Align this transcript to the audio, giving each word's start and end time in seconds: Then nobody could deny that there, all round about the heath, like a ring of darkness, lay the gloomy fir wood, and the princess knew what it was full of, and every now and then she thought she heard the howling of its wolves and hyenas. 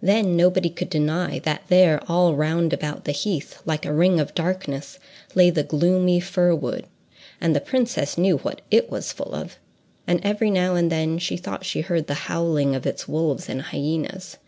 Then 0.00 0.36
nobody 0.36 0.70
could 0.70 0.88
deny 0.88 1.40
that 1.40 1.62
there, 1.66 2.00
all 2.08 2.36
round 2.36 2.72
about 2.72 3.06
the 3.06 3.10
heath, 3.10 3.60
like 3.66 3.84
a 3.84 3.92
ring 3.92 4.20
of 4.20 4.32
darkness, 4.32 5.00
lay 5.34 5.50
the 5.50 5.64
gloomy 5.64 6.20
fir 6.20 6.54
wood, 6.54 6.86
and 7.40 7.56
the 7.56 7.60
princess 7.60 8.16
knew 8.16 8.36
what 8.36 8.60
it 8.70 8.88
was 8.88 9.10
full 9.10 9.34
of, 9.34 9.56
and 10.06 10.20
every 10.22 10.50
now 10.52 10.76
and 10.76 10.92
then 10.92 11.18
she 11.18 11.36
thought 11.36 11.64
she 11.66 11.80
heard 11.80 12.06
the 12.06 12.14
howling 12.30 12.76
of 12.76 12.86
its 12.86 13.08
wolves 13.08 13.48
and 13.48 13.62
hyenas. 13.62 14.36